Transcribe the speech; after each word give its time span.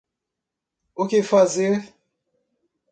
O 0.95 1.07
que 1.07 1.21
fazer 1.21 1.93